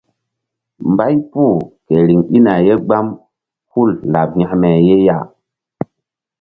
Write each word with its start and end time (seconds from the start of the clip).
Mbay 0.91 1.15
puh 1.31 1.57
ke 1.85 1.95
riŋ 2.07 2.19
ɗina 2.29 2.53
ye 2.67 2.73
gbam 2.85 3.07
hul 3.71 3.89
laɓ 4.13 4.29
hekme 4.41 4.69
ye 4.87 4.95
ya. 5.07 5.17